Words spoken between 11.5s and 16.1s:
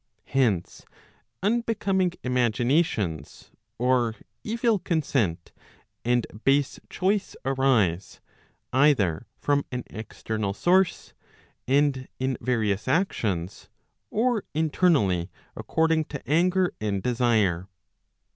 and in various actions, or internally according